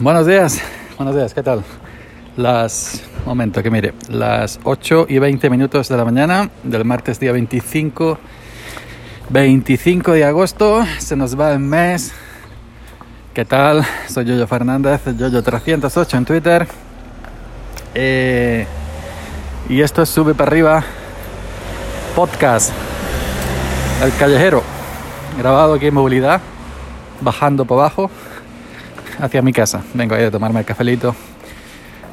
[0.00, 0.60] Buenos días,
[0.96, 1.62] buenos días, ¿qué tal?
[2.36, 7.30] Las, momento que mire, las 8 y 20 minutos de la mañana del martes día
[7.30, 8.18] 25,
[9.30, 12.12] 25 de agosto, se nos va el mes.
[13.34, 13.86] ¿Qué tal?
[14.08, 16.66] Soy Yoyo Fernández, Yoyo308 en Twitter.
[17.94, 18.66] Eh,
[19.68, 20.84] y esto es Sube para arriba,
[22.16, 22.72] podcast,
[24.02, 24.60] El Callejero,
[25.38, 26.40] grabado aquí en movilidad,
[27.20, 28.10] bajando por abajo
[29.20, 29.82] hacia mi casa.
[29.94, 31.14] Vengo ahí a tomarme el cafelito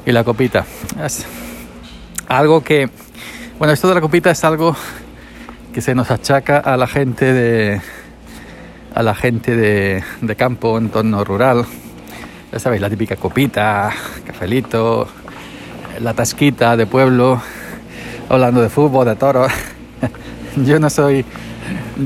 [0.04, 0.64] y la copita.
[1.04, 1.24] Es
[2.28, 2.88] algo que,
[3.58, 4.76] bueno, esto de la copita es algo
[5.72, 7.80] que se nos achaca a la gente de,
[8.94, 11.64] a la gente de, campo, entorno rural.
[12.52, 13.90] Ya sabéis, la típica copita,
[14.26, 15.08] cafelito,
[16.00, 17.40] la tasquita de pueblo,
[18.28, 19.46] hablando de fútbol, de toro.
[20.56, 21.24] yo no soy,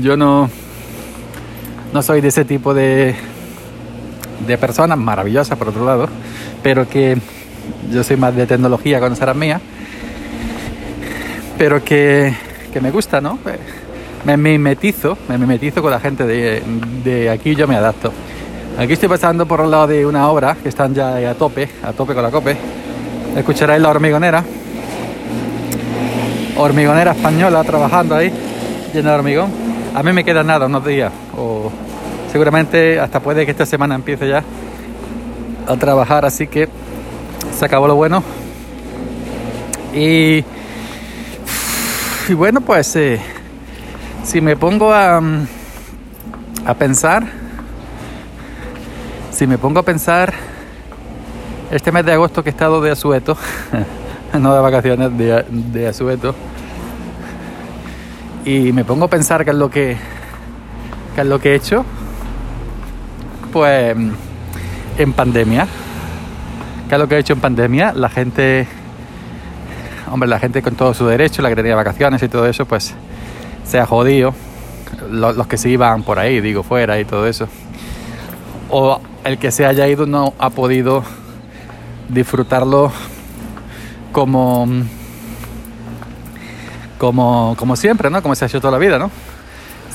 [0.01, 0.49] yo no,
[1.93, 3.15] no soy de ese tipo de,
[4.47, 6.07] de personas maravillosas por otro lado,
[6.63, 7.17] pero que
[7.91, 9.59] yo soy más de tecnología con esa mía,
[11.57, 12.33] pero que,
[12.71, 13.39] que, me gusta, ¿no?
[14.25, 16.61] Me mimetizo, me mimetizo con la gente de,
[17.03, 18.11] de aquí, yo me adapto.
[18.77, 21.93] Aquí estoy pasando por el lado de una obra que están ya a tope, a
[21.93, 22.55] tope con la cope.
[23.35, 24.43] Escucharéis la hormigonera,
[26.57, 28.31] hormigonera española trabajando ahí,
[28.93, 29.49] llena de hormigón.
[29.95, 31.11] A mí me queda nada, unos días,
[32.31, 34.43] seguramente hasta puede que esta semana empiece ya
[35.67, 36.69] a trabajar, así que
[37.57, 38.23] se acabó lo bueno.
[39.93, 40.43] Y,
[42.29, 43.19] y bueno, pues eh,
[44.23, 45.21] si me pongo a,
[46.65, 47.25] a pensar,
[49.31, 50.33] si me pongo a pensar,
[51.71, 53.37] este mes de agosto que he estado de asueto,
[54.39, 56.35] no de vacaciones, de, de asueto,
[58.45, 59.97] y me pongo a pensar qué es lo que,
[61.15, 61.85] qué es lo que he hecho,
[63.47, 63.95] pues
[64.97, 65.67] en pandemia.
[66.87, 67.93] ¿Qué es lo que he hecho en pandemia?
[67.93, 68.67] La gente,
[70.11, 72.93] hombre, la gente con todo su derecho, la que tenía vacaciones y todo eso, pues
[73.65, 74.33] se ha jodido.
[75.11, 77.47] Los, los, que se iban por ahí, digo, fuera y todo eso.
[78.69, 81.03] O el que se haya ido no ha podido
[82.09, 82.91] disfrutarlo
[84.11, 84.67] como,
[86.97, 88.21] como, como siempre, ¿no?
[88.21, 89.11] Como se ha hecho toda la vida, ¿no?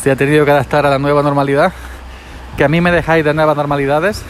[0.00, 1.72] Se ha tenido que adaptar a la nueva normalidad
[2.56, 4.22] que a mí me dejáis de nuevas normalidades,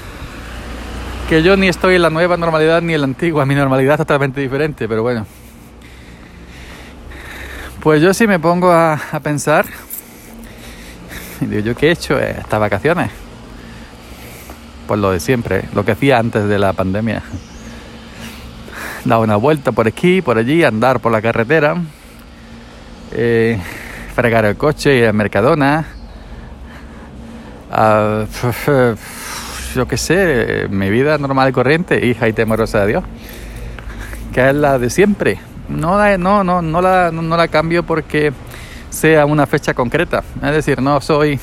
[1.28, 3.98] que yo ni estoy en la nueva normalidad ni en la antigua, mi normalidad es
[3.98, 5.26] totalmente diferente, pero bueno.
[7.80, 9.66] Pues yo sí me pongo a, a pensar,
[11.40, 13.10] digo, ¿yo qué he hecho estas vacaciones?
[14.86, 17.22] Pues lo de siempre, lo que hacía antes de la pandemia.
[19.04, 21.76] Dar una vuelta por aquí, por allí, andar por la carretera,
[23.12, 23.58] eh,
[24.14, 25.86] fregar el coche, ir a Mercadona,
[27.72, 28.26] Uh,
[29.74, 33.04] yo qué sé, mi vida normal y corriente, hija y temerosa de Dios,
[34.32, 35.38] que es la de siempre.
[35.68, 38.32] No la, no, no, no, la, no, la cambio porque
[38.90, 40.22] sea una fecha concreta.
[40.42, 41.40] Es decir, no soy,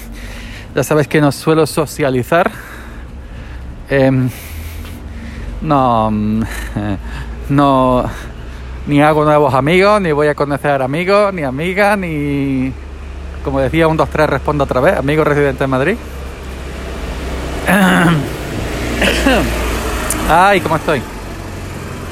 [0.76, 2.52] ya sabes que no suelo socializar.
[3.90, 4.12] Eh,
[5.62, 6.12] no,
[7.50, 8.04] no,
[8.86, 12.72] ni hago nuevos amigos, ni voy a conocer amigos, ni amigas, ni,
[13.44, 15.98] como decía, un, dos, tres, respondo otra vez, amigo residente en Madrid.
[20.30, 21.02] Ay, ¿cómo estoy?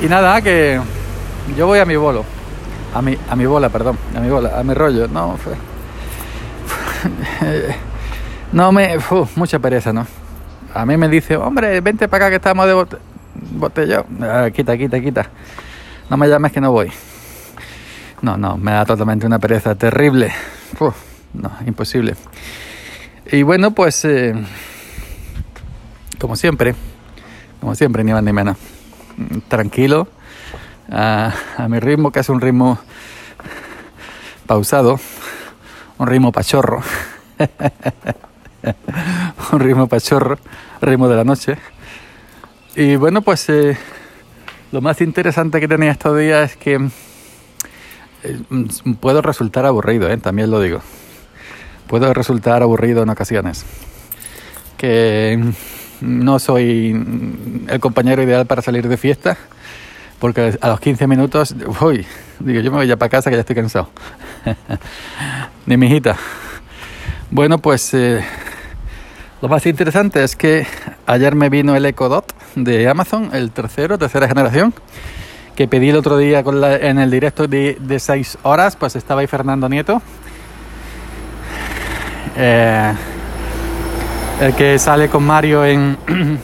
[0.03, 0.81] Y nada, que
[1.57, 2.25] yo voy a mi bolo.
[2.93, 3.97] A mi, a mi bola, perdón.
[4.15, 5.07] A mi bola, a mi rollo.
[5.07, 5.33] No,
[8.51, 8.97] no me...
[8.97, 10.07] Uf, mucha pereza, ¿no?
[10.73, 12.97] A mí me dice, hombre, vente para acá que estamos de bote...
[13.51, 14.05] botellón.
[14.21, 15.29] Ah, quita, quita, quita.
[16.09, 16.91] No me llames que no voy.
[18.21, 20.31] No, no, me da totalmente una pereza terrible.
[21.33, 22.15] No, imposible.
[23.31, 24.05] Y bueno, pues...
[24.05, 24.35] Eh
[26.19, 26.75] como siempre,
[27.59, 28.57] como siempre, ni más ni menos.
[29.47, 30.07] Tranquilo,
[30.91, 31.33] a,
[31.69, 32.79] mi ritmo, que es un ritmo
[34.45, 34.99] pausado,
[35.97, 36.81] un ritmo pachorro,
[39.51, 40.37] un ritmo pachorro,
[40.81, 41.57] ritmo de la noche.
[42.75, 43.77] Y bueno, pues eh,
[44.71, 46.89] lo más interesante que tenía estos días es que
[48.23, 48.41] eh,
[48.99, 50.17] puedo resultar aburrido, ¿eh?
[50.17, 50.81] también lo digo.
[51.87, 53.65] Puedo resultar aburrido en ocasiones.
[54.77, 55.53] Que
[56.01, 56.91] no soy
[57.67, 59.37] el compañero ideal para salir de fiesta,
[60.19, 62.05] porque a los 15 minutos, uy,
[62.39, 63.89] digo, yo me voy ya para casa que ya estoy cansado.
[65.65, 66.17] Ni mi hijita.
[67.29, 68.23] Bueno, pues eh,
[69.41, 70.65] lo más interesante es que
[71.05, 74.73] ayer me vino el Echo Dot de Amazon, el tercero, tercera generación,
[75.55, 79.27] que pedí el otro día en el directo de, de 6 horas, pues estaba ahí
[79.27, 80.01] Fernando Nieto.
[82.35, 82.93] Eh,
[84.39, 85.97] el que sale con Mario en,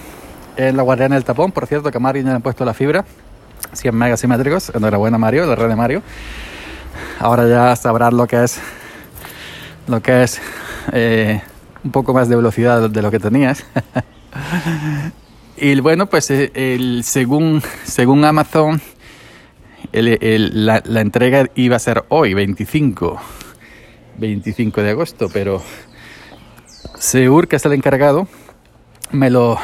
[0.57, 1.51] en la Guardiana del Tapón.
[1.51, 3.05] Por cierto, que a Mario ya le han puesto la fibra.
[3.73, 4.71] 100 megas simétricos.
[4.73, 6.01] Enhorabuena, Mario, la red de Mario.
[7.19, 8.59] Ahora ya sabrás lo que es.
[9.87, 10.41] Lo que es.
[10.91, 11.41] Eh,
[11.83, 13.63] un poco más de velocidad de lo que tenías.
[15.57, 18.81] y bueno, pues eh, el, según, según Amazon,
[19.91, 23.21] la, la, entrega iba a ser hoy, 25,
[24.17, 25.61] 25 de agosto, pero
[27.03, 28.29] Seur, que es el encargado,
[29.11, 29.57] me lo,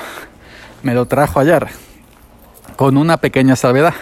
[0.83, 1.67] me lo trajo ayer,
[2.75, 3.93] con una pequeña salvedad,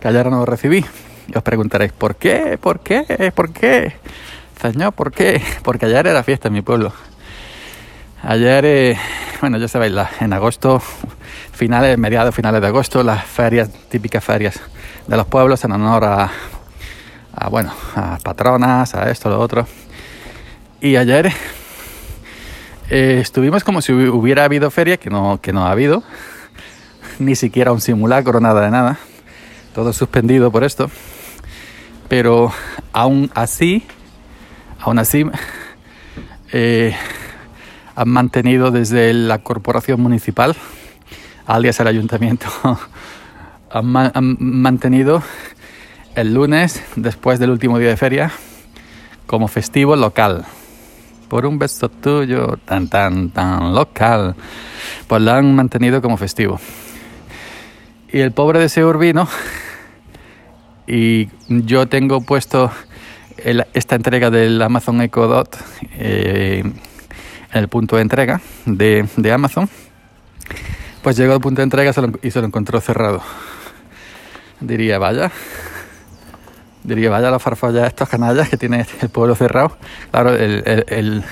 [0.00, 0.84] que ayer no lo recibí.
[1.34, 2.56] Os preguntaréis, ¿por qué?
[2.56, 3.32] ¿Por qué?
[3.34, 3.96] ¿Por qué?
[4.62, 5.42] Señor, ¿por qué?
[5.64, 6.92] Porque ayer era fiesta en mi pueblo.
[8.22, 8.98] Ayer, eh,
[9.40, 10.80] bueno, ya sabéis, en agosto,
[11.50, 14.60] finales, mediados, finales de agosto, las ferias, típicas ferias
[15.08, 16.30] de los pueblos en honor a,
[17.34, 19.66] a bueno, a patronas, a esto, lo otro.
[20.80, 21.32] Y ayer
[22.90, 26.02] eh, estuvimos como si hubiera habido feria, que no, que no ha habido,
[27.18, 28.98] ni siquiera un simulacro, nada de nada,
[29.74, 30.90] todo suspendido por esto.
[32.08, 32.50] Pero
[32.92, 33.84] aún así,
[34.80, 35.26] aún así,
[36.52, 36.96] eh,
[37.94, 40.56] han mantenido desde la corporación municipal,
[41.46, 42.46] alias el ayuntamiento,
[43.70, 45.22] han, han, mantenido
[46.14, 48.32] el lunes, después del último día de feria,
[49.26, 50.46] como festivo local.
[51.28, 54.34] Por un beso tuyo, tan, tan, tan local.
[55.06, 56.58] Pues lo han mantenido como festivo.
[58.10, 59.28] Y el pobre de ese urbino,
[60.86, 62.70] y yo tengo puesto
[63.74, 65.56] esta entrega del Amazon Echo Dot.
[65.92, 66.62] Eh,
[67.52, 69.68] en el punto de entrega de, de Amazon,
[71.02, 71.92] pues llegó al punto de entrega
[72.22, 73.22] y se lo encontró cerrado.
[74.60, 75.30] Diría, vaya,
[76.88, 79.76] diría, vaya la farfalla de estos canallas que tiene el pueblo cerrado.
[80.10, 81.24] Claro, el, el, el,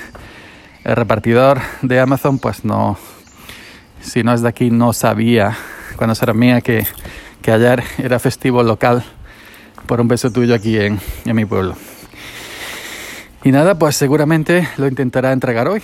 [0.85, 2.97] repartidor de Amazon, pues no,
[4.01, 5.57] si no es de aquí, no sabía
[5.97, 6.87] cuando será mía que,
[7.43, 9.05] que ayer era festivo local
[9.87, 11.75] por un beso tuyo aquí en, en mi pueblo.
[13.43, 15.83] Y nada, pues seguramente lo intentará entregar hoy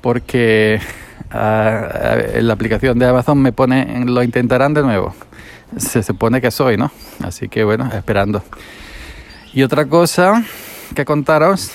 [0.00, 0.80] porque
[1.32, 5.14] uh, la aplicación de Amazon me pone, lo intentarán de nuevo.
[5.76, 6.90] Se supone que soy, ¿no?
[7.22, 8.42] Así que bueno, esperando.
[9.52, 10.44] Y otra cosa
[10.94, 11.72] que contaros.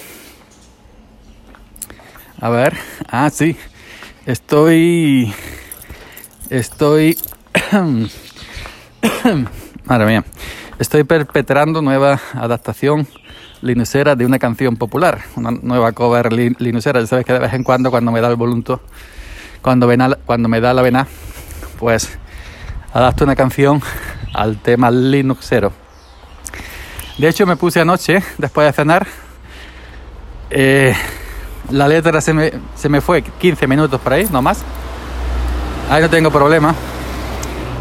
[2.42, 2.76] A ver,
[3.08, 3.56] ah, sí,
[4.26, 5.34] estoy,
[6.50, 7.18] estoy,
[9.86, 10.26] madre mía,
[10.78, 13.08] estoy perpetrando nueva adaptación
[13.62, 17.00] linusera de una canción popular, una nueva cover linusera.
[17.00, 18.80] Ya sabes que de vez en cuando, cuando me da el voluntad,
[19.66, 19.88] cuando,
[20.48, 21.08] me da la vena,
[21.80, 22.20] pues
[22.94, 23.82] adapto una canción
[24.32, 25.74] al tema linuxero.
[27.18, 29.08] De hecho, me puse anoche, después de cenar,
[30.52, 30.94] eh,
[31.72, 34.64] la letra se me, se me fue 15 minutos por ahí, no más.
[35.90, 36.76] Ahí no tengo problema.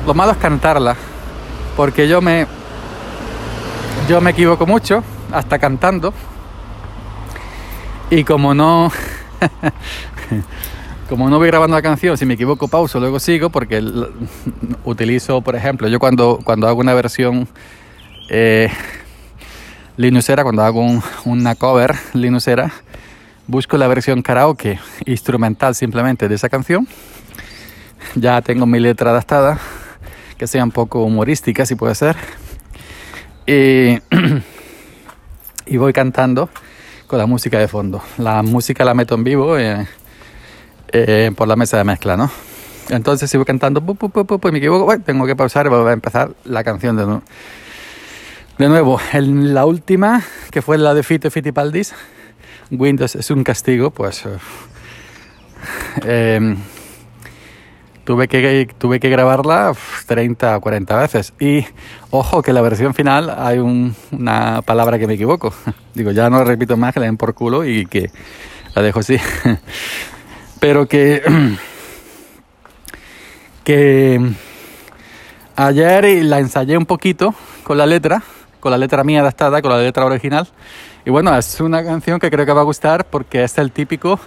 [0.07, 0.97] Lo malo es cantarla,
[1.77, 2.47] porque yo me,
[4.09, 6.15] yo me equivoco mucho hasta cantando.
[8.09, 8.91] Y como no.
[11.15, 13.81] como no voy grabando la canción, si me equivoco pauso, luego sigo, porque
[14.85, 17.47] utilizo, por ejemplo, yo cuando, cuando hago una versión
[18.29, 18.69] eh,
[19.97, 20.85] linuxera, cuando hago
[21.25, 22.73] una cover linuxera,
[23.47, 26.89] busco la versión karaoke instrumental simplemente de esa canción.
[28.17, 29.61] Ya tengo mi letra adaptada,
[30.37, 32.17] que sea un poco humorística, si puede ser.
[33.47, 34.01] Y
[35.67, 36.49] y voy cantando
[37.07, 38.03] con la música de fondo.
[38.19, 39.87] La música la meto en vivo eh,
[40.95, 42.31] eh, por la mesa de mezcla, ¿no?
[42.89, 46.63] Entonces si voy cantando y me equivoco, tengo que pausar y volver a empezar la
[46.63, 47.23] canción de nuevo.
[48.59, 50.23] De nuevo, en la última,
[50.53, 51.93] que fue la de Fito Fitipaldis,
[52.71, 54.25] Windows es un castigo, pues...
[56.05, 56.57] Eh,
[58.05, 59.73] tuve que, tuve que grabarla
[60.07, 61.33] 30 o 40 veces.
[61.41, 61.67] Y
[62.11, 65.53] ojo que la versión final hay una palabra que me equivoco.
[65.95, 68.11] Digo, ya no repito más que la den por culo y que
[68.77, 69.19] la dejo así.
[70.65, 71.23] pero que,
[73.65, 74.33] que
[75.57, 78.23] ayer la ensayé un poquito con la letra,
[78.61, 80.49] con la letra mía adaptada, con la letra original.
[81.05, 84.19] Y bueno, es una canción que creo que va a gustar porque es el típico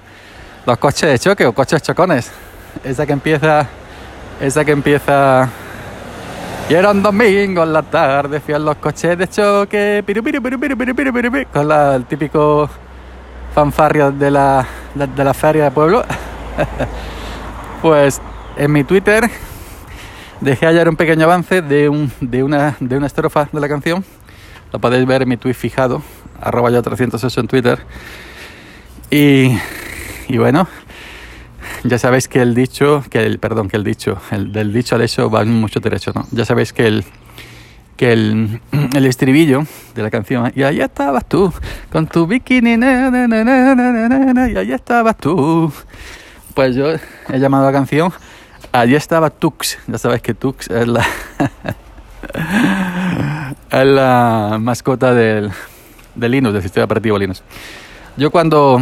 [0.68, 2.32] los coches de choque o coches chocones.
[2.84, 3.68] Esa que empieza,
[4.40, 5.50] esa que empieza.
[6.70, 10.04] Y era un domingo en la tarde, fui los coches de choque,
[11.52, 12.70] con la, el típico
[13.56, 16.06] fanfarria de la, de la feria de pueblo.
[17.82, 18.22] pues
[18.58, 19.30] en mi Twitter
[20.42, 24.04] dejé ayer un pequeño avance de, un, de, una, de una estrofa de la canción.
[24.72, 26.02] Lo podéis ver en mi tweet fijado,
[26.42, 27.80] arroba yo 308 en Twitter.
[29.10, 29.58] Y,
[30.28, 30.68] y bueno,
[31.84, 35.02] ya sabéis que el dicho, que el, perdón, que el dicho, el, del dicho al
[35.02, 36.28] hecho va mucho derecho, ¿no?
[36.32, 37.06] Ya sabéis que el,
[37.96, 38.60] que el,
[38.94, 39.64] el estribillo
[39.96, 41.54] de la canción, y ahí estabas tú,
[41.92, 45.72] con tu bikini, y ahí estabas tú.
[46.58, 48.12] Pues yo he llamado a la canción,
[48.72, 51.02] allí estaba Tux, ya sabéis que Tux es la,
[53.70, 55.52] es la mascota del,
[56.16, 57.44] de Linux, del sistema operativo Linux.
[58.18, 58.82] Yo cuando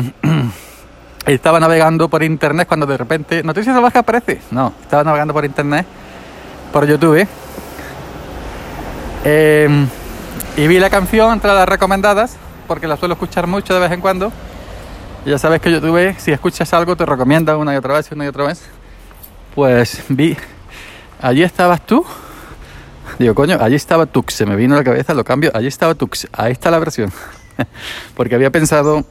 [1.26, 5.86] estaba navegando por internet, cuando de repente, Noticias Salvajes aparece, no, estaba navegando por internet,
[6.72, 7.28] por YouTube,
[9.26, 9.86] eh,
[10.56, 12.38] y vi la canción entre las recomendadas,
[12.70, 14.32] porque la suelo escuchar mucho de vez en cuando.
[15.26, 18.28] Ya sabes que YouTube, si escuchas algo, te recomienda una y otra vez, una y
[18.28, 18.62] otra vez.
[19.56, 20.38] Pues vi,
[21.20, 22.06] allí estabas tú.
[23.18, 25.96] Digo, coño, allí estaba Tux, se me vino a la cabeza, lo cambio, allí estaba
[25.96, 27.12] Tux, ahí está la versión.
[28.16, 29.04] porque había pensado,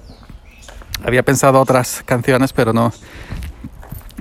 [1.04, 2.92] había pensado otras canciones, pero no.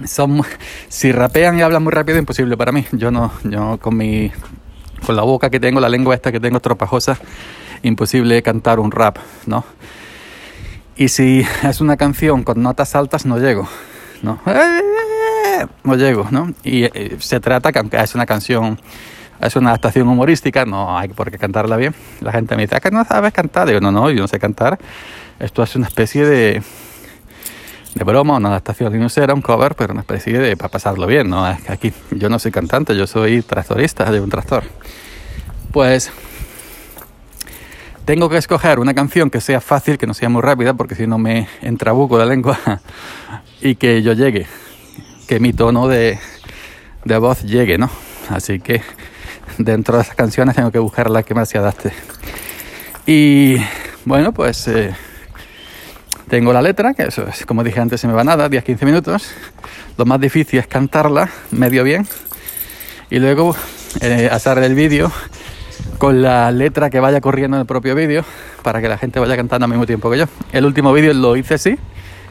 [0.08, 0.42] Son,
[0.88, 2.88] si rapean y hablan muy rápido, imposible para mí.
[2.92, 4.32] Yo no, yo con mi
[5.06, 7.20] con la boca que tengo, la lengua esta que tengo estropajosa,
[7.84, 9.64] imposible cantar un rap, ¿no?
[10.96, 13.68] Y si es una canción con notas altas, no llego,
[14.22, 14.40] ¿no?
[15.84, 16.52] No llego, ¿no?
[16.64, 18.80] Y eh, se trata, que aunque es una canción,
[19.40, 21.94] es una adaptación humorística, no hay por qué cantarla bien.
[22.22, 23.68] La gente me dice, ¿a que no sabes cantar?
[23.68, 24.80] Digo, no, no, yo no sé cantar.
[25.40, 26.64] Esto es una especie de,
[27.94, 31.46] de broma, una adaptación era un cover, pero una especie de para pasarlo bien, ¿no?
[31.46, 34.64] Aquí yo no soy cantante, yo soy tractorista de un tractor.
[35.72, 36.12] Pues
[38.06, 41.08] tengo que escoger una canción que sea fácil, que no sea muy rápida, porque si
[41.08, 42.60] no me entrabuco la lengua
[43.62, 44.48] y que yo llegue,
[45.28, 46.20] que mi tono de,
[47.06, 47.90] de voz llegue, ¿no?
[48.30, 48.82] Así que
[49.58, 51.94] dentro de esas canciones tengo que buscar la que más se adapte.
[53.06, 53.58] Y
[54.06, 54.68] bueno, pues...
[54.68, 54.94] Eh,
[56.30, 59.30] tengo la letra, que eso es, como dije antes, se me va nada, 10-15 minutos.
[60.00, 62.08] Lo más difícil es cantarla medio bien
[63.12, 63.56] y luego
[64.02, 65.12] eh, hacer el vídeo
[65.98, 68.24] con la letra que vaya corriendo en el propio vídeo
[68.62, 70.26] para que la gente vaya cantando al mismo tiempo que yo.
[70.52, 71.78] El último vídeo lo hice así,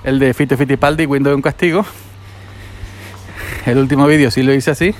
[0.04, 1.84] el de Fito Fitipaldi, Windows un castigo.
[3.66, 4.94] El último vídeo sí lo hice así,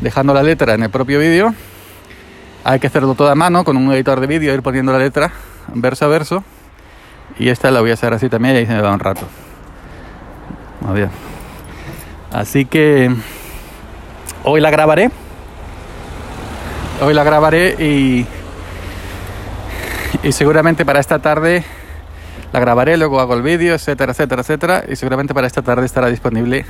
[0.00, 1.54] dejando la letra en el propio vídeo.
[2.64, 5.32] Hay que hacerlo toda a mano con un editor de vídeo, ir poniendo la letra
[5.72, 6.44] verso a verso
[7.38, 9.26] y esta la voy a hacer así también y ahí se me va un rato.
[10.80, 11.10] Muy bien.
[12.32, 13.14] Así que
[14.44, 15.10] hoy la grabaré.
[16.98, 18.26] Hoy la grabaré y,
[20.22, 21.62] y seguramente para esta tarde
[22.54, 24.84] la grabaré, luego hago el vídeo, etcétera, etcétera, etcétera.
[24.88, 26.64] Y seguramente para esta tarde estará disponible.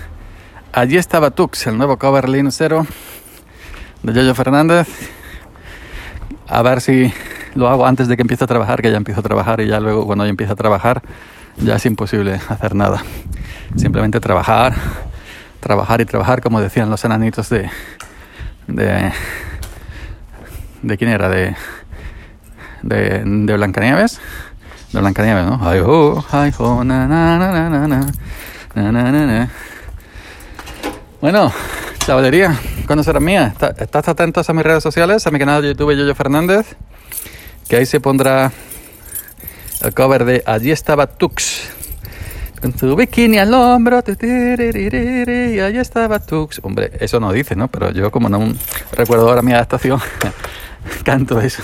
[0.73, 2.85] Allí estaba Tux, el nuevo cover Linux 0
[4.03, 4.89] de Yoyo Fernández.
[6.49, 7.13] A ver si
[7.55, 9.79] lo hago antes de que empiece a trabajar, que ya empiezo a trabajar y ya
[9.79, 11.03] luego cuando ya empiece a trabajar
[11.59, 13.05] ya es imposible hacer nada.
[13.77, 14.75] Simplemente trabajar,
[15.61, 17.71] trabajar y trabajar, como decían los enanitos de...
[18.67, 19.13] de
[20.83, 21.29] ¿De quién era?
[21.29, 21.55] De,
[22.83, 24.21] de, de Blancanieves.
[24.93, 25.61] De Blancanieves, ¿no?
[25.63, 27.89] Ay, oh, ay, oh, na, na, na, na, na,
[28.75, 29.51] na, na, na.
[31.21, 31.53] Bueno,
[31.99, 33.55] chavalería, cuando será mía?
[33.79, 35.27] ¿Estás atentos a mis redes sociales?
[35.27, 36.77] A mi canal de YouTube, Yoyo Fernández
[37.69, 38.53] que ahí se pondrá
[39.83, 41.71] el cover de Allí estaba Tux.
[42.61, 46.61] Con tu bikini al hombro, y allí estaba Tux.
[46.63, 47.69] Hombre, eso no dice, ¿no?
[47.69, 48.55] Pero yo como no
[48.93, 50.01] recuerdo ahora mi adaptación,
[51.05, 51.63] canto eso.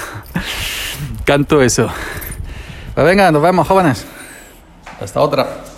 [1.24, 1.90] canto eso.
[2.94, 4.06] Pues venga, nos vemos, jóvenes.
[5.00, 5.71] Hasta otra.